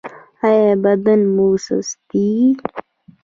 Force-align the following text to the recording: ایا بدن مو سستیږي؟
ایا 0.47 0.73
بدن 0.83 1.19
مو 1.35 1.47
سستیږي؟ 1.65 2.49